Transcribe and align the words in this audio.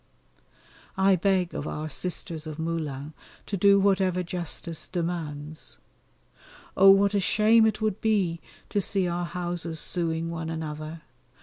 I 0.97 1.15
beg 1.15 1.53
of 1.53 1.67
our 1.67 1.87
Sisters 1.87 2.47
of 2.47 2.57
Moulins 2.57 3.13
to 3.45 3.55
do 3.55 3.79
whatever 3.79 4.23
justice 4.23 4.87
demands. 4.87 5.77
Oh! 6.75 6.89
what 6.89 7.13
a 7.13 7.19
shame 7.19 7.67
it 7.67 7.81
would 7.81 8.01
be 8.01 8.41
to 8.69 8.81
see 8.81 9.07
our 9.07 9.25
houses 9.25 9.77
sueing 9.77 10.29
one 10.29 10.49
another! 10.49 11.03